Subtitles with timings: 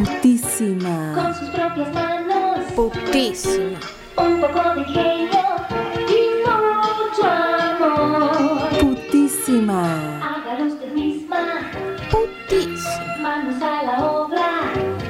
[0.00, 1.12] Putísima.
[1.14, 3.78] con sus propias manos, Putísima.
[4.18, 5.40] un poco de ingenio
[6.06, 8.68] y mucho amor.
[8.78, 9.80] Putísima.
[10.22, 11.70] Hágalo usted misma,
[12.10, 13.16] Putísima.
[13.22, 14.50] manos a la obra.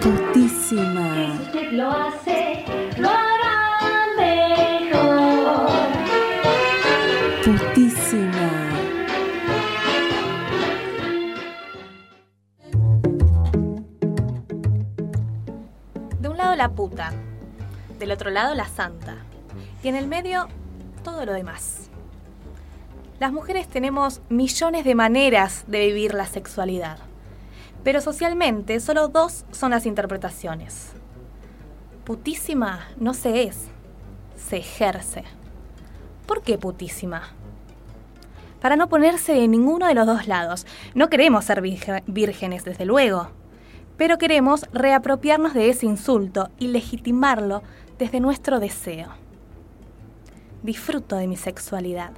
[0.01, 1.07] Que Putísima.
[1.37, 2.65] si usted lo hace,
[2.99, 5.69] lo hará mejor.
[7.45, 7.86] Putísima.
[17.99, 19.17] Del otro lado la santa,
[19.83, 20.49] y en el medio
[21.05, 21.91] todo lo demás.
[23.19, 26.99] Las mujeres tenemos millones de maneras de vivir la sexualidad,
[27.83, 30.93] pero socialmente solo dos son las interpretaciones.
[32.05, 33.67] Putísima no se es,
[34.37, 35.25] se ejerce.
[36.27, 37.23] ¿Por qué putísima?
[38.61, 40.67] Para no ponerse de ninguno de los dos lados.
[40.95, 43.31] No queremos ser vírgenes, desde luego
[43.97, 47.63] pero queremos reapropiarnos de ese insulto y legitimarlo
[47.99, 49.09] desde nuestro deseo.
[50.63, 52.13] Disfruto de mi sexualidad.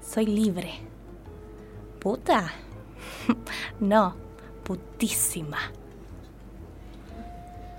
[0.00, 0.74] Soy libre.
[2.00, 2.52] ¿Puta?
[3.80, 4.14] no,
[4.62, 5.58] putísima.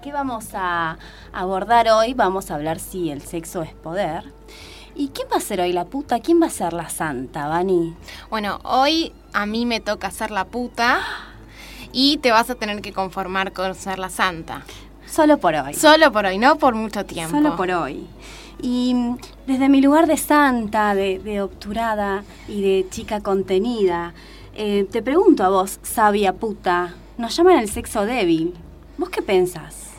[0.02, 0.98] ¿Qué vamos a
[1.34, 2.14] abordar hoy?
[2.14, 4.24] Vamos a hablar si el sexo es poder.
[4.94, 6.20] ¿Y quién va a ser hoy la puta?
[6.20, 7.96] ¿Quién va a ser la santa, Vani?
[8.30, 11.00] Bueno, hoy a mí me toca ser la puta
[11.98, 14.64] y te vas a tener que conformar con ser la santa.
[15.08, 15.74] Solo por hoy.
[15.74, 17.32] Solo por hoy, no por mucho tiempo.
[17.32, 18.06] Solo por hoy.
[18.62, 24.14] Y mm, desde mi lugar de santa, de, de obturada y de chica contenida,
[24.56, 28.54] eh, te pregunto a vos, sabia puta, nos llaman el sexo débil.
[28.98, 29.95] ¿Vos qué pensás?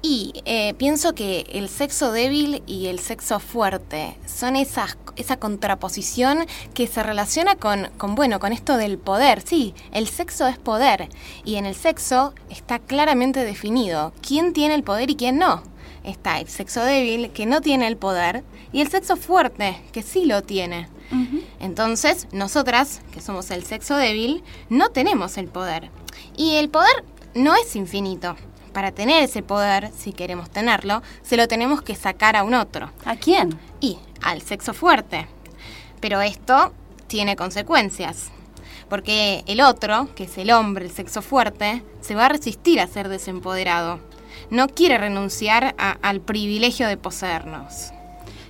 [0.00, 6.46] Y eh, pienso que el sexo débil y el sexo fuerte son esas, esa contraposición
[6.72, 9.42] que se relaciona con, con, bueno, con esto del poder.
[9.42, 11.08] Sí, el sexo es poder
[11.44, 15.64] y en el sexo está claramente definido quién tiene el poder y quién no.
[16.04, 20.26] Está el sexo débil que no tiene el poder y el sexo fuerte que sí
[20.26, 20.88] lo tiene.
[21.58, 25.90] Entonces, nosotras, que somos el sexo débil, no tenemos el poder.
[26.36, 27.04] Y el poder
[27.34, 28.36] no es infinito.
[28.72, 32.90] Para tener ese poder, si queremos tenerlo, se lo tenemos que sacar a un otro.
[33.04, 33.58] ¿A quién?
[33.80, 35.26] Y al sexo fuerte.
[36.00, 36.72] Pero esto
[37.06, 38.30] tiene consecuencias.
[38.88, 42.86] Porque el otro, que es el hombre, el sexo fuerte, se va a resistir a
[42.86, 44.00] ser desempoderado.
[44.50, 47.90] No quiere renunciar a- al privilegio de poseernos.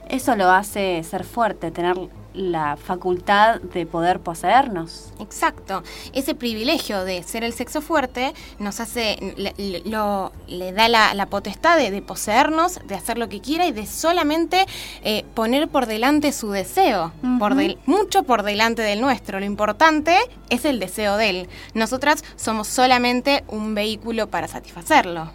[0.09, 1.97] Eso lo hace ser fuerte, tener
[2.39, 5.13] la facultad de poder poseernos.
[5.19, 5.83] Exacto.
[6.13, 11.27] Ese privilegio de ser el sexo fuerte nos hace, le, lo- le da la, la
[11.27, 14.67] potestad de, de poseernos, de hacer lo que quiera y de solamente
[15.03, 19.41] eh, poner por delante su deseo, por del- mucho por delante del nuestro.
[19.41, 20.17] Lo importante
[20.49, 21.49] es el deseo de él.
[21.75, 25.31] Nosotras somos solamente un vehículo para satisfacerlo.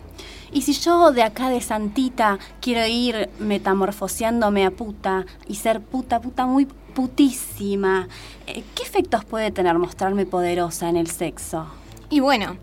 [0.53, 6.21] Y si yo de acá de Santita quiero ir metamorfoseándome a puta y ser puta,
[6.21, 8.07] puta muy putísima,
[8.45, 11.65] eh, ¿qué efectos puede tener mostrarme poderosa en el sexo?
[12.11, 12.57] Y bueno,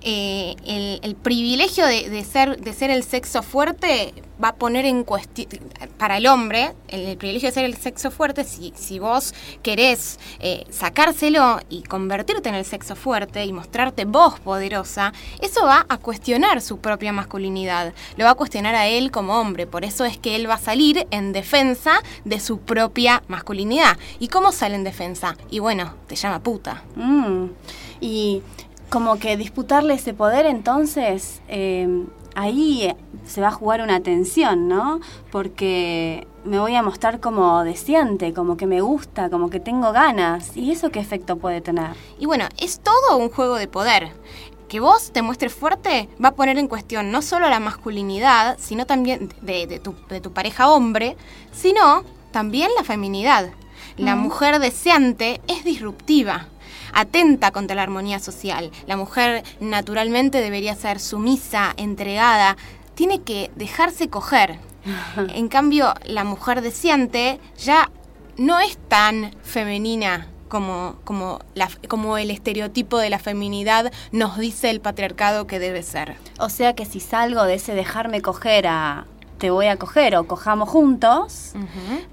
[0.00, 0.56] eh,
[1.02, 5.48] el, privilegio de ser, de ser el sexo fuerte va a poner en cuestión,
[5.98, 10.64] para el hombre, el, privilegio de ser el sexo fuerte, si, si vos querés eh,
[10.70, 16.60] sacárselo y convertirte en el sexo fuerte y mostrarte vos poderosa, eso va a cuestionar
[16.60, 20.36] su propia masculinidad, lo va a cuestionar a él como hombre, por eso es que
[20.36, 23.98] él va a salir en defensa de su propia masculinidad.
[24.18, 25.36] ¿Y cómo sale en defensa?
[25.50, 26.82] Y bueno, te llama puta.
[26.96, 27.46] Mm,
[28.00, 28.42] Y
[28.90, 32.96] como que disputarle ese poder, entonces eh, ahí eh,
[33.26, 35.00] se va a jugar una tensión, ¿no?
[35.30, 40.56] Porque me voy a mostrar como deseante, como que me gusta, como que tengo ganas.
[40.56, 41.90] ¿Y eso qué efecto puede tener?
[42.18, 44.12] Y bueno, es todo un juego de poder.
[44.68, 48.86] Que vos te muestres fuerte va a poner en cuestión no solo la masculinidad, sino
[48.86, 51.16] también de, de tu, de tu pareja hombre,
[51.52, 53.50] sino también la feminidad.
[53.96, 56.48] La mujer deseante es disruptiva,
[56.94, 58.70] atenta contra la armonía social.
[58.86, 62.56] La mujer naturalmente debería ser sumisa, entregada,
[62.94, 64.58] tiene que dejarse coger.
[65.34, 67.90] En cambio, la mujer deseante ya
[68.36, 74.70] no es tan femenina como, como, la- como el estereotipo de la feminidad nos dice
[74.70, 76.16] el patriarcado que debe ser.
[76.38, 79.06] O sea que si salgo de ese dejarme coger a
[79.38, 81.52] te voy a coger o cojamos juntos,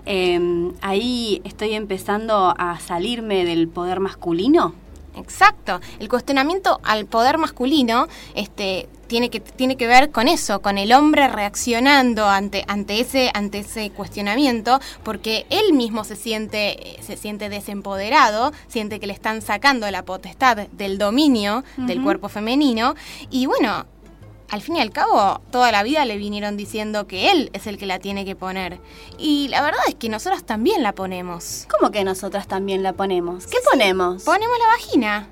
[0.05, 4.73] eh, ahí estoy empezando a salirme del poder masculino.
[5.15, 5.81] Exacto.
[5.99, 10.93] El cuestionamiento al poder masculino este, tiene, que, tiene que ver con eso, con el
[10.93, 17.49] hombre reaccionando ante, ante, ese, ante ese cuestionamiento, porque él mismo se siente, se siente
[17.49, 22.95] desempoderado, siente que le están sacando la potestad del dominio del cuerpo femenino,
[23.29, 23.85] y bueno,
[24.51, 27.77] al fin y al cabo, toda la vida le vinieron diciendo que él es el
[27.77, 28.81] que la tiene que poner.
[29.17, 31.67] Y la verdad es que nosotras también la ponemos.
[31.69, 33.47] ¿Cómo que nosotras también la ponemos?
[33.47, 34.23] ¿Qué ponemos?
[34.23, 35.29] Ponemos la vagina.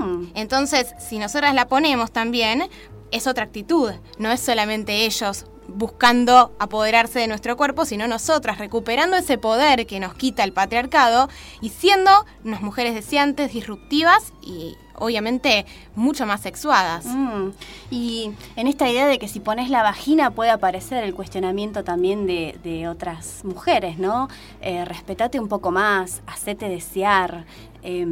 [0.00, 2.68] Mm, Entonces, si nosotras la ponemos también,
[3.12, 3.92] es otra actitud.
[4.18, 10.00] No es solamente ellos buscando apoderarse de nuestro cuerpo, sino nosotras recuperando ese poder que
[10.00, 11.28] nos quita el patriarcado
[11.60, 12.10] y siendo
[12.44, 17.04] unas mujeres deseantes, disruptivas y obviamente mucho más sexuadas.
[17.04, 17.50] mm.
[17.90, 22.26] Y en esta idea de que si pones la vagina puede aparecer el cuestionamiento también
[22.26, 24.28] de, otras mujeres, ¿no?
[24.60, 27.44] Eh, respetate un poco más, hacete desear,
[27.82, 28.06] eh,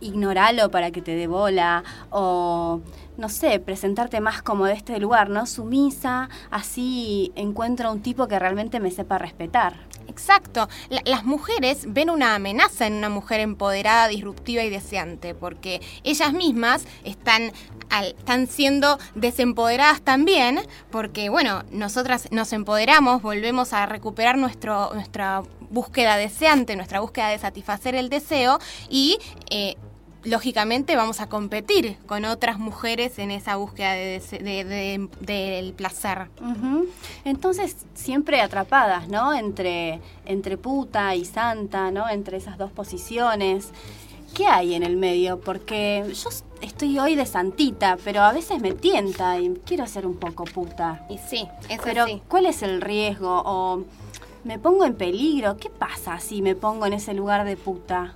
[0.00, 2.80] ignoralo para que te dé bola, o
[3.18, 5.44] no sé, presentarte más como de este lugar, ¿no?
[5.44, 9.87] Sumisa, así encuentro un tipo que realmente me sepa respetar.
[10.08, 10.68] Exacto.
[10.88, 16.32] La- las mujeres ven una amenaza en una mujer empoderada, disruptiva y deseante, porque ellas
[16.32, 17.52] mismas están,
[17.90, 20.60] al- están siendo desempoderadas también,
[20.90, 27.38] porque bueno, nosotras nos empoderamos, volvemos a recuperar nuestro, nuestra búsqueda deseante, nuestra búsqueda de
[27.38, 28.58] satisfacer el deseo
[28.88, 29.18] y...
[29.50, 29.76] eh,
[30.24, 35.72] Lógicamente vamos a competir con otras mujeres en esa búsqueda de dese- de- de- del
[35.74, 36.28] placer.
[37.24, 39.32] Entonces, siempre atrapadas, ¿no?
[39.32, 42.08] Entre, entre puta y santa, ¿no?
[42.08, 43.68] Entre esas dos posiciones.
[44.34, 45.40] ¿Qué hay en el medio?
[45.40, 46.28] Porque yo
[46.60, 51.06] estoy hoy de santita, pero a veces me tienta y quiero ser un poco puta.
[51.08, 52.04] Y sí, es Pero.
[52.28, 53.42] ¿cuál es el riesgo?
[53.46, 53.84] ¿O
[54.44, 55.56] me pongo en peligro?
[55.56, 58.14] ¿Qué pasa si me pongo en ese lugar de puta?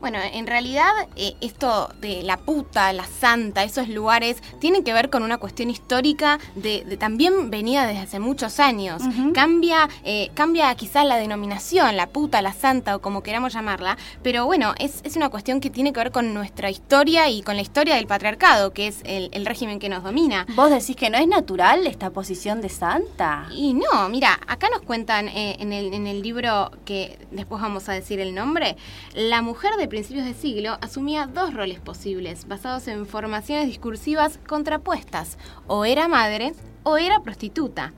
[0.00, 5.10] Bueno, en realidad eh, esto de la puta, la santa, esos lugares, tienen que ver
[5.10, 9.02] con una cuestión histórica de, de también venida desde hace muchos años.
[9.34, 14.46] Cambia, eh, cambia quizás la denominación, la puta, la santa o como queramos llamarla, pero
[14.46, 17.62] bueno, es, es una cuestión que tiene que ver con nuestra historia y con la
[17.62, 20.46] historia del patriarcado, que es el, el régimen que nos domina.
[20.56, 23.48] ¿Vos decís que no es natural esta posición de santa?
[23.54, 27.88] Y no, mira, acá nos cuentan eh, en, el, en el libro que después vamos
[27.90, 28.76] a decir el nombre,
[29.14, 35.36] la mujer de principios de siglo asumía dos roles posibles, basados en formaciones discursivas contrapuestas,
[35.66, 37.92] o era madre o era prostituta.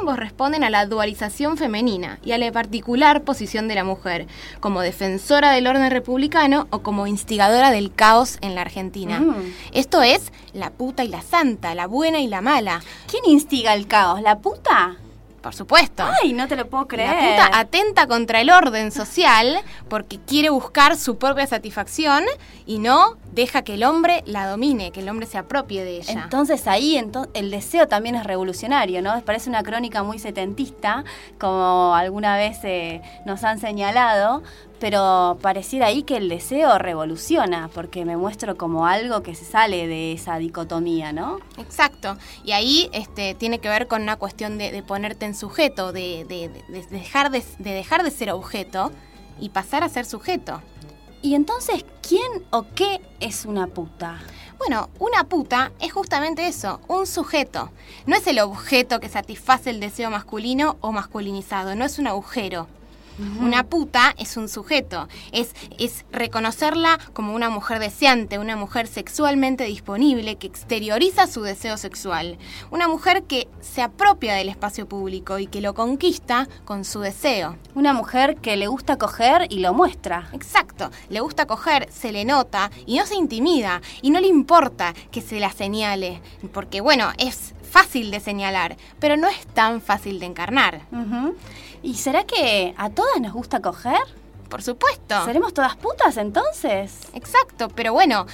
[0.00, 4.26] Ambos responden a la dualización femenina y a la particular posición de la mujer,
[4.58, 9.20] como defensora del orden republicano o como instigadora del caos en la Argentina.
[9.20, 9.54] Mm.
[9.72, 13.86] Esto es la puta y la santa, la buena y la mala, ¿Quién instiga el
[13.86, 14.20] caos?
[14.22, 14.96] ¿La puta?
[15.46, 16.02] Por supuesto.
[16.20, 17.08] Ay, no te lo puedo creer.
[17.08, 22.24] La puta atenta contra el orden social porque quiere buscar su propia satisfacción
[22.66, 26.12] y no deja que el hombre la domine, que el hombre se apropie de ella.
[26.24, 29.20] Entonces ahí ento- el deseo también es revolucionario, ¿no?
[29.20, 31.04] Parece una crónica muy setentista,
[31.38, 34.42] como alguna vez eh, nos han señalado,
[34.80, 39.86] pero pareciera ahí que el deseo revoluciona, porque me muestro como algo que se sale
[39.86, 41.38] de esa dicotomía, ¿no?
[41.58, 42.16] Exacto.
[42.44, 46.24] Y ahí este, tiene que ver con una cuestión de, de ponerte en sujeto, de,
[46.28, 48.92] de- de- de dejar de, de dejar de ser objeto
[49.38, 50.62] y pasar a ser sujeto.
[51.26, 54.20] Y entonces, ¿quién o qué es una puta?
[54.58, 57.72] Bueno, una puta es justamente eso, un sujeto.
[58.06, 62.68] No es el objeto que satisface el deseo masculino o masculinizado, no es un agujero.
[63.40, 69.64] Una puta es un sujeto, es, es reconocerla como una mujer deseante, una mujer sexualmente
[69.64, 72.38] disponible que exterioriza su deseo sexual,
[72.70, 77.56] una mujer que se apropia del espacio público y que lo conquista con su deseo.
[77.74, 80.28] Una mujer que le gusta coger y lo muestra.
[80.32, 83.80] Exacto, le gusta coger, se le nota y no se intimida.
[84.02, 86.20] Y no le importa que se la señale,
[86.52, 90.82] porque bueno, es fácil de señalar, pero no es tan fácil de encarnar.
[91.82, 94.00] ¿Y será que a todas nos gusta coger?
[94.48, 95.24] Por supuesto.
[95.24, 97.00] ¿Seremos todas putas entonces?
[97.12, 98.26] Exacto, pero bueno,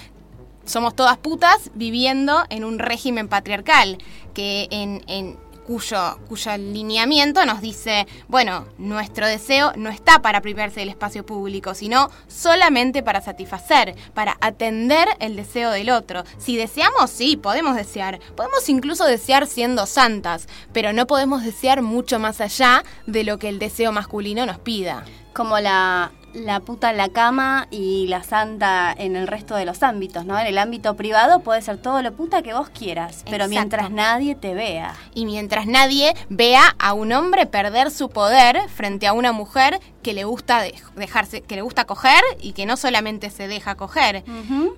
[0.65, 3.99] somos todas putas viviendo en un régimen patriarcal
[4.35, 10.81] que en, en cuyo, cuyo lineamiento nos dice, bueno, nuestro deseo no está para apropiarse
[10.81, 16.25] del espacio público, sino solamente para satisfacer, para atender el deseo del otro.
[16.39, 18.21] Si deseamos, sí, podemos desear.
[18.37, 23.49] Podemos incluso desear siendo santas, pero no podemos desear mucho más allá de lo que
[23.49, 25.05] el deseo masculino nos pida.
[25.33, 29.83] Como la, la puta en la cama y la santa en el resto de los
[29.83, 30.39] ámbitos, ¿no?
[30.39, 33.49] En el ámbito privado puede ser todo lo puta que vos quieras, pero Exacto.
[33.51, 34.95] mientras nadie te vea.
[35.15, 40.15] Y mientras nadie vea a un hombre perder su poder frente a una mujer que
[40.15, 44.25] le gusta de- dejarse, que le gusta coger y que no solamente se deja coger.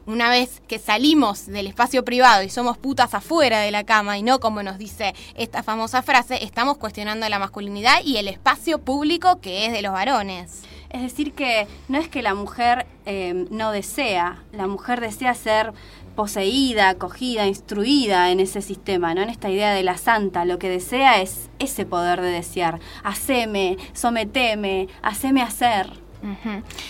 [0.06, 4.22] Una vez que salimos del espacio privado y somos putas afuera de la cama y
[4.22, 9.40] no como nos dice esta famosa frase, estamos cuestionando la masculinidad y el espacio público
[9.40, 10.62] que es de los varones.
[10.94, 15.72] Es decir, que no es que la mujer eh, no desea, la mujer desea ser
[16.14, 19.22] poseída, acogida, instruida en ese sistema, ¿no?
[19.22, 22.78] En esta idea de la santa, lo que desea es ese poder de desear.
[23.02, 26.03] Haceme, someteme, haceme hacer.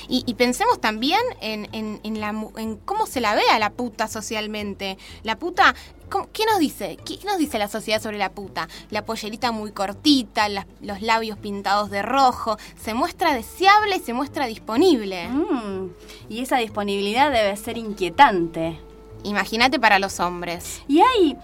[0.09, 3.71] Y, y pensemos también en, en- en la en cómo se la ve a la
[3.71, 4.97] puta socialmente.
[5.23, 5.75] La puta,
[6.09, 6.97] ¿cómo- ¿qué nos dice?
[7.05, 8.69] ¿Qué nos dice la sociedad sobre la puta?
[8.91, 10.49] La pollerita muy cortita,
[10.81, 12.57] los labios pintados de rojo.
[12.81, 15.29] Se muestra deseable y se muestra disponible.
[15.29, 15.88] Mm,
[16.29, 18.79] y esa disponibilidad debe ser inquietante.
[19.25, 20.83] Imagínate para los hombres.
[20.87, 21.37] Y hay,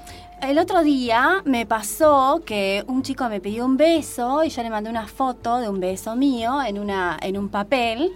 [0.42, 4.70] el otro día me pasó que un chico me pidió un beso y yo le
[4.70, 8.12] mandé una foto de un beso mío en, una, en un papel.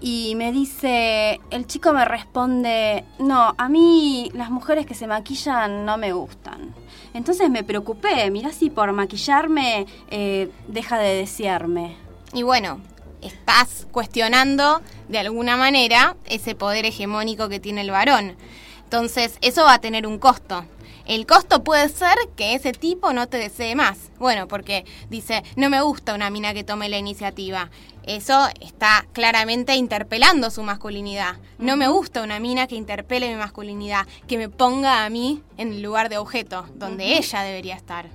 [0.00, 5.84] Y me dice, el chico me responde, no, a mí las mujeres que se maquillan
[5.84, 6.72] no me gustan.
[7.14, 11.96] Entonces me preocupé, mirá si por maquillarme eh, deja de desearme.
[12.32, 12.80] Y bueno,
[13.22, 18.36] estás cuestionando de alguna manera ese poder hegemónico que tiene el varón.
[18.84, 20.64] Entonces, eso va a tener un costo.
[21.08, 24.10] El costo puede ser que ese tipo no te desee más.
[24.18, 27.70] Bueno, porque dice, no me gusta una mina que tome la iniciativa.
[28.02, 31.36] Eso está claramente interpelando su masculinidad.
[31.58, 35.72] No me gusta una mina que interpele mi masculinidad, que me ponga a mí en
[35.72, 38.10] el lugar de objeto, donde ella debería estar.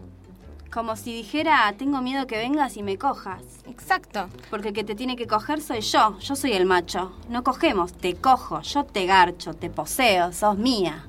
[0.72, 3.42] Como si dijera, tengo miedo que vengas y me cojas.
[3.68, 4.30] Exacto.
[4.52, 7.12] Porque el que te tiene que coger soy yo, yo soy el macho.
[7.28, 11.08] No cogemos, te cojo, yo te garcho, te poseo, sos mía.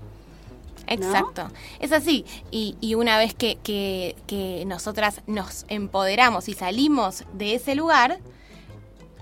[0.87, 1.49] Exacto.
[1.81, 2.25] Es así.
[2.51, 8.19] Y, y una vez que, que- que nosotras nos empoderamos y salimos de ese lugar,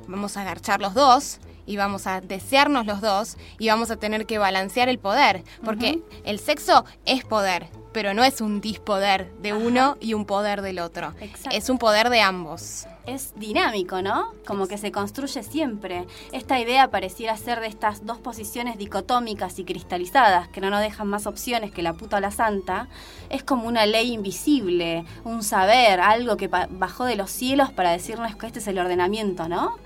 [0.06, 4.26] vamos a agarchar los dos y vamos a desearnos los dos y vamos a tener
[4.26, 5.44] que balancear el poder.
[5.64, 10.62] Porque el sexo es poder, pero no es un dispoder de uno y un poder
[10.62, 11.12] del otro.
[11.20, 11.56] Exacto.
[11.56, 12.86] Es un poder de ambos.
[13.06, 14.32] Es dinámico, ¿no?
[14.46, 16.06] Como que se construye siempre.
[16.30, 21.08] Esta idea pareciera ser de estas dos posiciones dicotómicas y cristalizadas, que no nos dejan
[21.08, 22.88] más opciones que la puta o la santa,
[23.28, 28.36] es como una ley invisible, un saber, algo que bajó de los cielos para decirnos
[28.36, 29.76] que este es el ordenamiento, ¿no?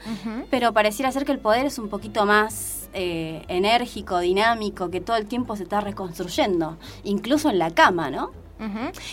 [0.51, 5.17] Pero pareciera ser que el poder es un poquito más eh, enérgico, dinámico, que todo
[5.19, 8.31] el tiempo se está reconstruyendo, incluso en la cama, ¿no?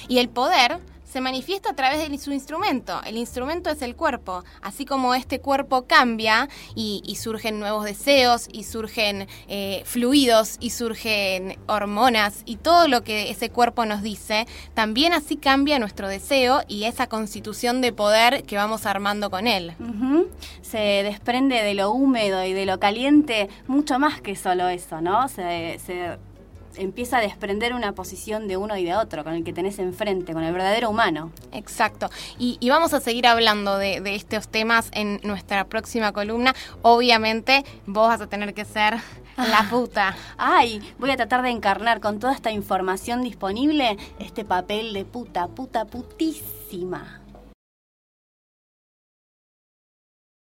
[0.08, 0.80] Y el poder
[1.14, 3.00] se manifiesta a través de su instrumento.
[3.06, 4.44] El instrumento es el cuerpo.
[4.64, 11.60] Así como este cuerpo cambia y, surgen nuevos deseos y surgen eh, fluidos y surgen
[11.68, 16.86] hormonas y todo lo que ese cuerpo nos dice, también así cambia nuestro deseo y
[16.86, 19.76] esa constitución de poder que vamos armando con él.
[20.64, 25.30] Se desprende de lo húmedo y de lo caliente mucho más que solo eso, ¿no?
[25.30, 26.18] Se, se
[26.78, 30.34] empieza a desprender una posición de uno y de otro, con el que tenés enfrente,
[30.34, 31.32] con el verdadero humano.
[31.52, 32.10] Exacto.
[32.38, 36.54] Y, y vamos a seguir hablando de, de estos temas en nuestra próxima columna.
[36.82, 38.98] Obviamente, vos vas a tener que ser
[39.38, 40.16] la puta.
[40.38, 45.48] Ay, voy a tratar de encarnar con toda esta información disponible este papel de puta,
[45.48, 47.23] puta, putísima.